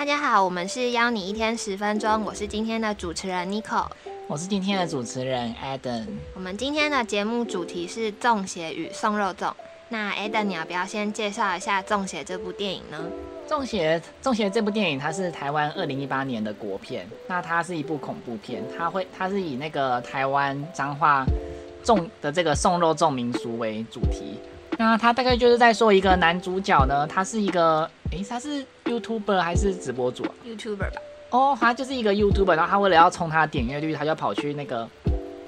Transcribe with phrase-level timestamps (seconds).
[0.00, 3.84] 大家好，我们是邀你一天十分钟，我是今天的主持人 Nico，
[4.28, 6.06] 我是今天的主持人 Adam。
[6.32, 9.48] 我们今天的节目主题是《中邪与送肉粽》。
[9.90, 12.96] 那 Adam，你要不要先介绍一下《中邪》这部电影呢？
[13.50, 21.26] 《中邪》《中邪》这部电影它是台湾二零一八年的国片，那它是一部恐怖片，它会它是以那个台湾彰化
[21.84, 24.40] 粽的这个送肉粽民俗为主题。
[24.78, 27.82] 那它大概就是在说一个男主角呢，他是一个，
[28.12, 31.00] 诶，他是 YouTuber 还是直播主啊？YouTuber 吧。
[31.30, 34.88] 哦，他就是一个 YouTuber，然后他为了要冲他的点阅率，他就跑去那个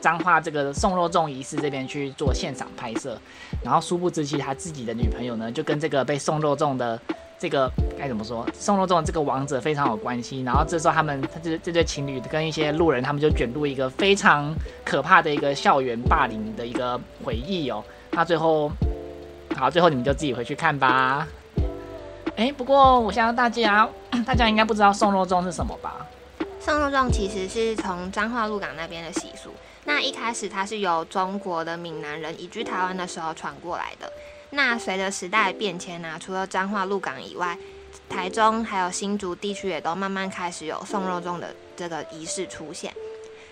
[0.00, 3.18] 彰化这个送肉粽仪式这边去做现场拍摄。
[3.62, 7.00] 然后殊不知，其实他自己的女朋友呢，就跟这个被送肉粽的
[7.38, 10.42] 这个该怎么说，送肉粽这个王者非常有关系。
[10.42, 17.82] 然后这时候他们，他这这对情侣跟一些路人，他们就卷入一个非常可怕的一个校园霸凌的一个回忆哦。
[18.12, 18.70] 那最后。
[19.56, 21.28] 好，最后你们就自己回去看吧。
[22.36, 23.88] 哎，不过我相信大家，
[24.26, 26.06] 大家应该不知道送肉粽是什么吧？
[26.60, 29.50] 送肉粽其实是从彰化鹿港那边的习俗。
[29.84, 34.12] 那一开始它是由中国的闽南人移居台湾的时候传过来的。
[34.50, 37.56] 那随着时代变迁呢，除了彰化鹿港以外，
[38.08, 42.92] 台中还有新竹地区也都慢慢开始有送肉粽的这个仪式出现。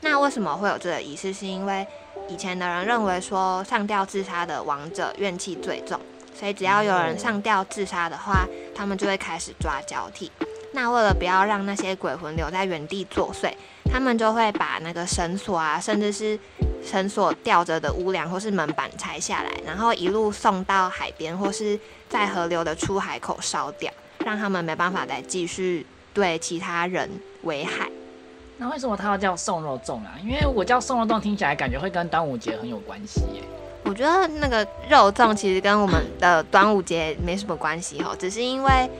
[0.00, 1.32] 那为什么会有这个仪式？
[1.32, 1.86] 是因为
[2.28, 5.98] 以前的人认为说上吊自杀的亡者怨气最重，
[6.38, 10.30] 所以只要有人上吊自杀的话，他们就会开始抓交替。
[10.72, 13.50] 那为了不要让那些鬼魂留在原地作祟，
[13.90, 16.38] 他们就会把那个绳索啊，甚至是
[16.84, 27.08] 绳索吊着的屋梁或是门板拆下来，然后一路送到海边或是在河流的出海口烧掉，让他们没办法再继续对其他人
[27.44, 27.88] 危害。
[28.58, 30.18] 那为什么他要叫送肉粽啊？
[30.22, 33.42] 因为我叫送肉粽听起来感觉会跟端午节很有关系耶。
[33.86, 38.90] 我觉得那个肉粽其实跟我们的端午节没什么关系哦，只是因为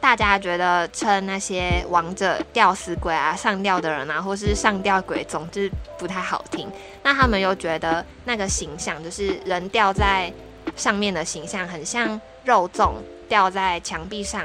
[0.00, 6.70] 大家觉得称那些王者吊死鬼啊、上吊的人啊，或是上吊鬼，总之不太好听。
[7.02, 10.32] 那他们又觉得那个形象，就是人吊在
[10.76, 12.92] 上面的形象，很像肉粽
[13.28, 14.44] 吊在墙壁上。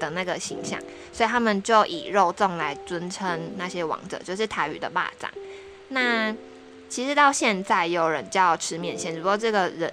[0.00, 0.76] 的那个形象，
[1.12, 5.30] 所以他们就以肉粽来尊称那些王者，就是台语的霸掌。
[5.90, 6.34] 那
[6.94, 9.92] 其实到现在也有人叫吃面线，只不过这个人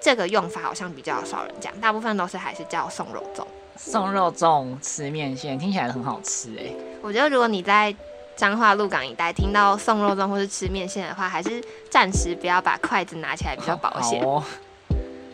[0.00, 3.44] 这个用法好像比较少人讲，大部分都是还是叫送肉粽。
[3.76, 6.64] 送肉粽吃面线听起来很好吃哎。
[7.02, 7.94] 我觉得如果你在
[8.34, 14.20] 彰化鹿港一带听到送肉粽或是吃面线的话，还是暂时不要把筷子拿起来比较保险。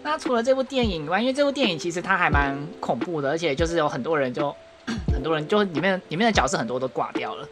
[0.03, 4.54] 那除了这部电影以外，因为这部电影其实它还蛮恐怖的，而且就是有很多人就
[5.10, 7.48] 很多人就里面里面的角色很多都挂掉了。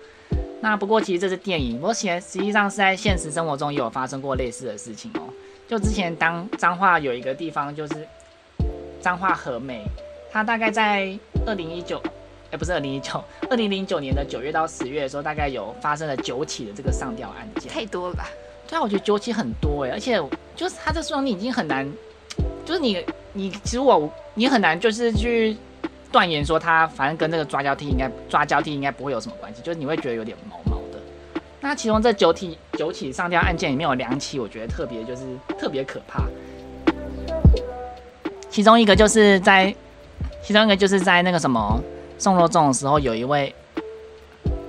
[0.64, 5.20] 那不过其实这是电影，不过其实实际上是在现实生活中也有发生过类似的事情哦。
[5.68, 8.08] 就之前当彰化有一个地方就是
[8.98, 9.82] 彰化和美，
[10.32, 11.14] 它大概在
[11.44, 12.00] 二零一九，
[12.50, 17.70] 哎不是二零一九， 二零零九年的九月到十月的时候，大概有发生了九起的这个上吊案件。
[17.70, 18.26] 太多了吧？
[18.66, 20.18] 对啊，我觉得九起很多哎，而且
[20.56, 21.86] 就是它这数量已经很难。
[22.64, 23.04] 就是你，
[23.34, 25.54] 你其实我你很难就是去
[26.14, 31.00] 断言说他反正跟这个抓交替应该抓交替应该不会有什么关系，就是你会觉得有点毛毛的。
[31.60, 35.22] 那其中这九起九起上吊案件里面有两起，我觉得特别就是
[35.58, 36.22] 特别可怕。
[38.48, 39.74] 其中一个就是在
[40.40, 41.82] 其中一个就是在那个什么
[42.16, 43.52] 送肉粽的时候，有一位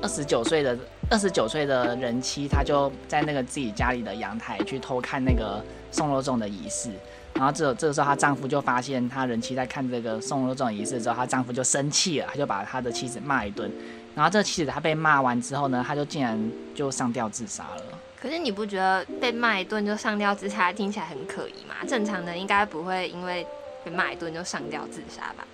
[0.02, 0.76] 二十九岁的
[1.10, 6.90] 二十九岁的人妻，她就在那个自己家里的阳台去偷看那个送肉粽的仪式。
[7.34, 13.72] 然后这这个时候，她丈夫就发现她人妻在看这个送肉粽仪式之后，她丈夫就生气了，他就把他的妻子骂一顿。
[14.16, 16.40] 然后这妻子她被骂完之后呢，她就竟然
[16.74, 17.84] 就上吊自杀了。
[18.20, 21.76] 可是你不觉得被骂一顿就上吊自杀听起来很可疑吗？
[21.88, 23.46] 正常的应该不会因为
[23.84, 25.46] 被骂一顿就上吊自杀吧？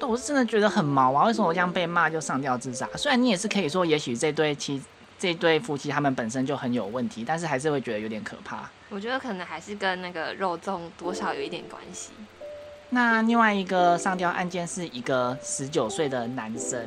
[0.00, 1.26] 但我是真的觉得很毛啊！
[1.26, 2.88] 为什么我这样被骂就上吊自杀？
[2.96, 4.82] 虽然你也是可以说，也许这对妻
[5.18, 8.68] 这对夫妻他们本身就很有问题，但是还是会觉得有点可怕。
[8.88, 12.10] 我觉得可能还是跟那个肉粽多少有一点关系。
[12.90, 16.80] 那另外一个上吊案件是一个十九岁的男生，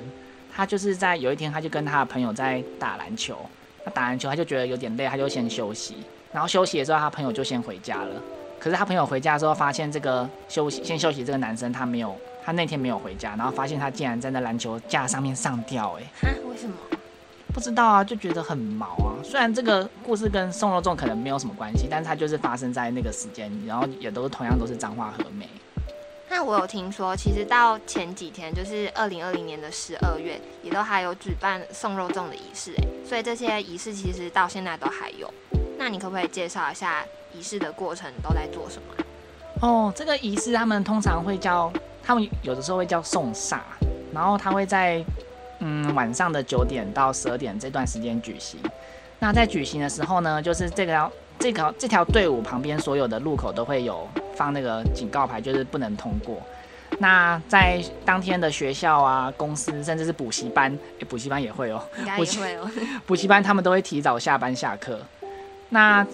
[0.56, 3.38] 他就是在有一天他就跟他的朋友在打篮球，
[3.83, 5.98] 他打篮球他就觉得有点累，他就先休息。
[6.31, 8.21] 然后休息的时候，他朋友就先回家了。
[8.59, 12.15] 可是他朋友回家之后，发现这个休息先休息这个男生他没有，
[12.45, 16.75] 他那天没有回家，然后发现他竟然在那篮球架上面上吊，哎，为什么？
[17.59, 19.19] 不知道啊，就觉得很毛啊。
[19.21, 25.45] 虽然这个故事跟宋肉粽可能没有什么关系，但是它就是发生在那个时间，然后也都是同样都是彰化和美。
[26.29, 35.29] 那我有听说，其实到前几天，就是二零二零年的十二月，也都还有举办送肉粽的仪式，哎，所以这些仪式其实到现在都还有。
[35.77, 37.03] 那你可不可以介绍一下
[37.33, 39.03] 仪式的过程都在做什么？
[39.67, 41.69] 哦，这个仪式他们通常会叫，
[42.01, 43.59] 他们有的时候会叫送煞。
[44.12, 45.05] 然后他会在
[45.59, 48.59] 嗯晚上的九点到十二点这段时间举行。
[49.19, 56.38] 那在举行的时候呢，就是这条这条这条队伍旁边所有的路口都会有放那个警告牌，就是不能通过。
[57.00, 62.69] 那在当天的学校啊、公司，甚至是补习班，诶，补习班也会哦，应该也会哦。
[63.05, 65.00] 补习 班他们都会提早下班下课。
[65.69, 66.05] 那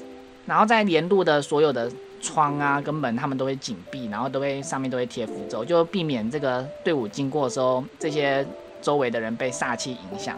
[0.45, 1.89] 然后在沿路的所有的
[2.21, 8.45] 窗啊跟门，他们都会紧闭，然后都会上面都会贴符咒，就避免这个队伍经过的时候，这些
[8.85, 10.37] 周围的人被煞气影响。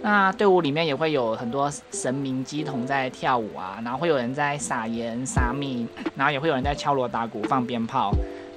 [0.00, 5.86] 那队伍里面也会有很多神明鸡童在跳舞啊，然后会有人在撒盐撒米，
[6.16, 8.10] 然后也会有人在敲锣打鼓放鞭炮。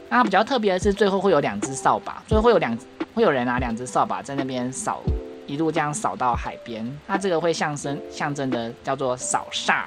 [0.07, 2.77] 那比较特别的是，最后会有两只扫把，最后会有两
[3.13, 5.01] 会有人拿两只扫把在那边扫，
[5.45, 6.89] 一路这样扫到海边。
[7.05, 9.83] 那这个会象征象征的叫做扫煞。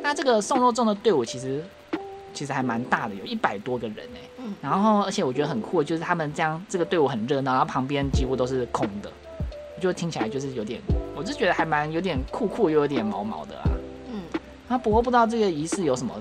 [0.00, 1.64] 那这个送肉粽的队伍其实
[2.32, 4.20] 其实还蛮大的，有一百多个人哎。
[4.38, 4.54] 嗯。
[4.60, 9.10] 然后而且我觉得很酷，就是他们这样这个队伍很热闹，然后旁边几乎都是空的，
[9.80, 10.80] 就听起来就是有点，
[11.14, 13.70] 我就觉得还蛮有点酷酷又有点毛毛的啊。
[14.12, 14.22] 嗯。
[14.68, 16.14] 啊，不过不知道这个仪式有什么。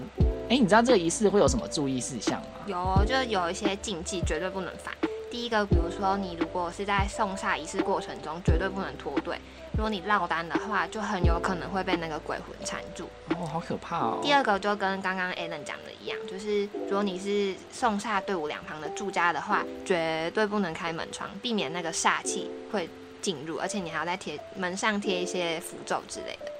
[0.50, 2.48] 哎，你知道这个仪式会有什么注意事项吗？
[2.66, 4.94] 有，就有一些禁忌，绝对不能犯。
[5.31, 9.39] 第一个，比如说你如果是在送煞仪式过程中，绝对不能脱队。
[9.72, 13.07] 如果你落单的话，就很有可能会被那个鬼魂缠住。
[13.30, 14.19] 哦，好可怕哦。
[14.22, 22.89] 第二个就跟刚刚 Alan 讲的一样，就是如果你是送煞队伍两旁的住家的话，绝对不能开门窗，避免那个煞气会
[23.22, 26.51] 进入，而且你还要在贴门上贴一些符咒之类的。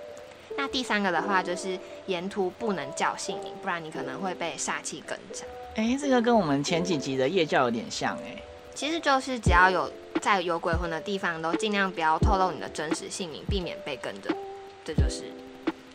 [0.58, 5.44] 那第三个的话，就是沿途不能叫姓名，不然你可能会被煞气跟着。
[5.76, 8.42] 哎，这个跟我们前几集的夜教有点像哎。
[8.82, 14.36] 其实就是只要有在有鬼魂的地方，都尽量不要透露你的真实姓名，避免被跟着。
[14.84, 15.26] 这就是。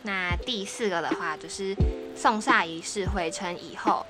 [0.03, 1.75] 那第四个的话，就是
[2.15, 4.05] 送煞仪式回程以后，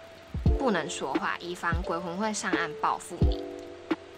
[0.59, 3.41] 不能说话，以防鬼魂会上岸报复你。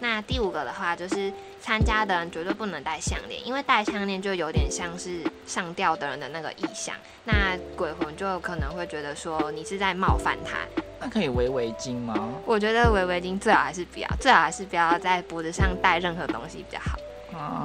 [0.00, 10.58] 那第五个的话，就是参加的人绝对不能戴项链，因为戴项链就有点像是上吊的人的那个意象，那鬼魂就可能会觉得说你是在冒犯他。
[11.00, 12.14] 那可以围围巾吗？
[12.44, 16.98] 我觉得围围巾最好还是不要，最好还是不要在脖子上戴任何东西比较好。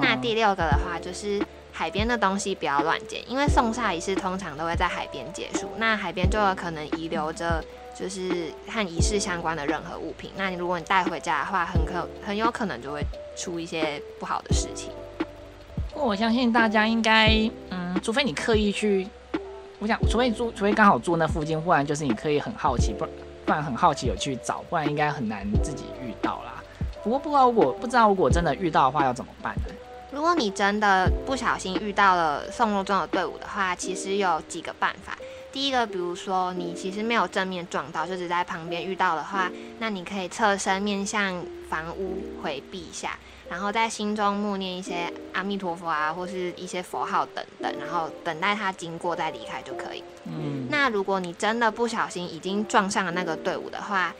[0.00, 1.40] 那第六个的话，就是
[1.72, 7.62] 海边的东西不要乱捡，因为送煞仪式通常都会在海边结束，那海边就有可能遗留着。
[7.98, 13.00] 就是和仪式相关的任何物品，那你如果你带回家的话，很可很有可能就会
[13.34, 14.90] 出一些不好的事情。
[15.94, 17.30] 不过我相信大家应该，
[17.70, 19.08] 嗯，除非你刻意去，
[19.78, 23.08] 我想，除非住，除非刚好住那附近，不然就是你可以很好奇，不
[23.46, 26.62] 不然很好奇有去找，不然应该很难自己遇到啦。
[27.02, 29.72] 不过不知道如果不知道如果真的遇到的话要怎么办呢？
[30.12, 35.16] 如果你真的不小心遇到了送入中的队伍的话，其实有几个办法。
[35.52, 43.16] 第一个，比如说你其实没有正面撞到，就只在旁边遇到的话，那你可以侧身面向房屋回避一下，
[43.48, 50.02] 然后在心中默念一些阿弥陀佛啊，或是一些佛号等等，然后等待他经过再离开就可以。
[50.24, 54.14] 嗯，那如果你真的不小心已经撞上了那个队伍的话，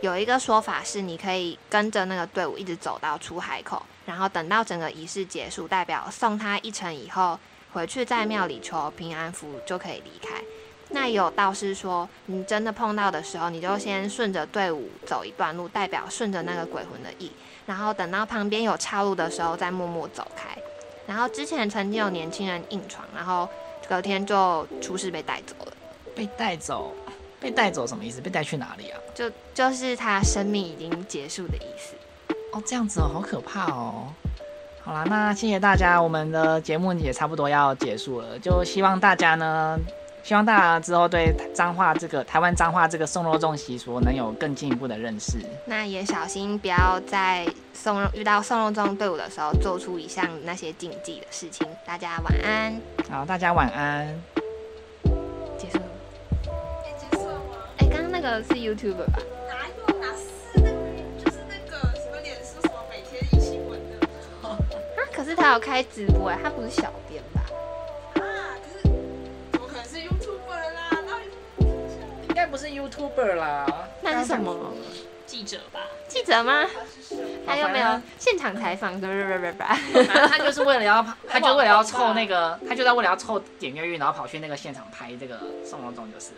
[0.00, 7.38] 有一个说法是你可以跟着那个队伍一直走到出海口，然后等到整个仪式结束，代表送他一程以后，
[7.72, 10.42] 回去在庙里求平安符就可以离开。
[10.92, 17.32] 那有道士说，你真的碰到的时候，你就先顺着队伍走一段路，代表顺着那个鬼魂的意，
[17.66, 20.56] 然后等到旁边有岔路的时候再默默走开。
[21.06, 23.48] 然后之前曾经有年轻人硬闯，然后
[23.88, 25.72] 隔天就出事被带走了。
[26.14, 26.94] 被带走？
[27.40, 28.20] 被带走什么意思？
[28.20, 29.00] 被带去哪里啊？
[29.14, 31.94] 就就是他生命已经结束的意思。
[32.52, 34.12] 哦，这样子哦，好可怕哦。
[34.84, 39.78] 好啦，那谢谢大家，我们的节目也差不多要结束了，就希望大家呢。
[40.22, 45.38] 希望大家之后对脏话这个台湾脏话这个送肉粽习俗能有更进一步的认识。
[45.66, 51.66] 那也小心不要在送肉遇到送肉粽队伍的时候做出以上那些禁忌的事情。
[51.84, 52.80] 大家晚安。
[53.10, 54.08] 好，大家晚安。
[55.58, 55.78] 结束。
[56.44, 57.56] 结束了吗？
[57.78, 59.18] 哎，刚刚那个是 YouTuber 吧？
[59.48, 60.00] 哪有？
[60.00, 61.24] 哪是那个？
[61.24, 64.06] 就是那个什么脸书什么每天一新闻的。
[64.48, 64.56] 啊，
[65.12, 67.41] 可是他有开直播哎，他不是小编吧？
[72.62, 73.66] 是 YouTuber 啦，
[74.02, 74.72] 那是什么？
[75.26, 75.80] 记者吧？
[76.06, 76.64] 记者吗？
[77.44, 79.52] 他又没有现场采访，对不对对
[80.04, 80.04] 对？
[80.28, 86.36] 他就是为了要， 他就为了要凑那个，他就在为了要凑点阅率，然后跑去那个现场拍这个宋王总就是了。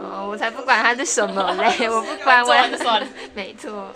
[0.00, 2.54] 哦，我才不管他是什么嘞， 我不管我，
[3.34, 3.92] 没错。